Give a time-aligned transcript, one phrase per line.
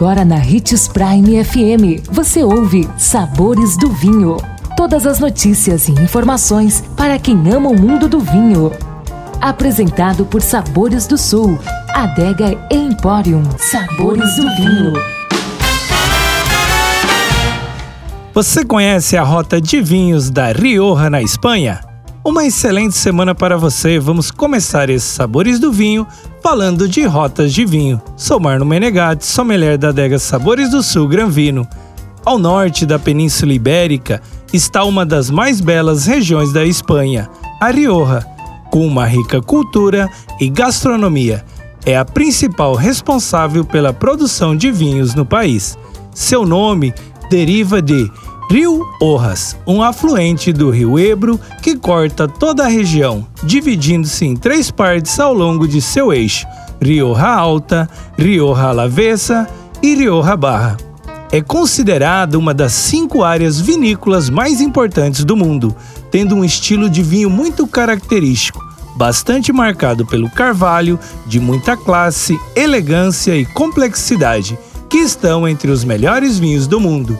[0.00, 4.38] Agora na Ritz Prime FM, você ouve Sabores do Vinho.
[4.74, 8.72] Todas as notícias e informações para quem ama o mundo do vinho.
[9.42, 11.58] Apresentado por Sabores do Sul,
[11.90, 13.42] Adega Emporium.
[13.58, 14.94] Sabores do Vinho.
[18.32, 21.89] Você conhece a rota de vinhos da Rioja na Espanha?
[22.22, 23.98] Uma excelente semana para você.
[23.98, 26.06] Vamos começar esses sabores do vinho
[26.42, 28.00] falando de rotas de vinho.
[28.14, 31.66] Sou Marno Menegatti, sommelier da adega Sabores do Sul Gran Vino.
[32.22, 34.20] Ao norte da Península Ibérica
[34.52, 37.26] está uma das mais belas regiões da Espanha,
[37.58, 38.26] a Rioja,
[38.70, 40.06] com uma rica cultura
[40.38, 41.42] e gastronomia.
[41.86, 45.78] É a principal responsável pela produção de vinhos no país.
[46.14, 46.92] Seu nome
[47.30, 48.10] deriva de
[48.50, 54.72] Rio Orras, um afluente do rio Ebro que corta toda a região, dividindo-se em três
[54.72, 56.48] partes ao longo de seu eixo:
[56.82, 59.46] Rioja Alta, Rioja Alavesa
[59.80, 60.76] e Rioja Barra.
[61.30, 65.72] É considerada uma das cinco áreas vinícolas mais importantes do mundo,
[66.10, 68.60] tendo um estilo de vinho muito característico,
[68.96, 74.58] bastante marcado pelo carvalho, de muita classe, elegância e complexidade,
[74.88, 77.16] que estão entre os melhores vinhos do mundo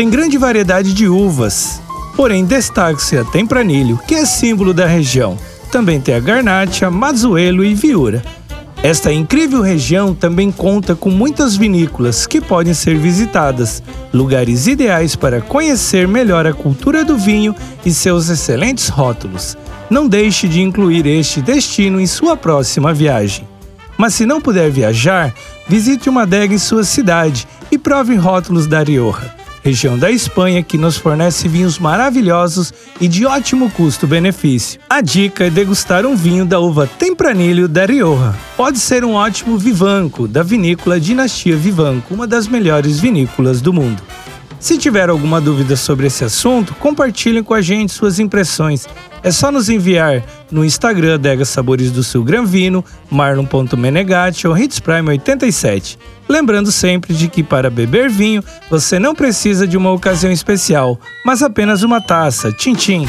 [0.00, 1.78] tem grande variedade de uvas,
[2.16, 5.36] porém destaca-se a Tempranilho, que é símbolo da região.
[5.70, 8.24] Também tem a Garnacha, Mazuelo e Viura.
[8.82, 15.42] Esta incrível região também conta com muitas vinícolas que podem ser visitadas, lugares ideais para
[15.42, 17.54] conhecer melhor a cultura do vinho
[17.84, 19.54] e seus excelentes rótulos.
[19.90, 23.46] Não deixe de incluir este destino em sua próxima viagem.
[23.98, 25.34] Mas se não puder viajar,
[25.68, 29.39] visite uma adega em sua cidade e prove rótulos da Rioja
[29.70, 34.80] região da Espanha que nos fornece vinhos maravilhosos e de ótimo custo-benefício.
[34.90, 38.34] A dica é degustar um vinho da uva Tempranilho da Rioja.
[38.56, 44.02] Pode ser um ótimo Vivanco, da vinícola Dinastia Vivanco, uma das melhores vinícolas do mundo.
[44.60, 48.86] Se tiver alguma dúvida sobre esse assunto, compartilhem com a gente suas impressões.
[49.22, 55.96] É só nos enviar no Instagram Dega Sabores do Sul Gran Vino, marlon.menegatti ou hitsprime87.
[56.28, 61.42] Lembrando sempre de que para beber vinho, você não precisa de uma ocasião especial, mas
[61.42, 62.52] apenas uma taça.
[62.52, 63.08] Tchim, tchim.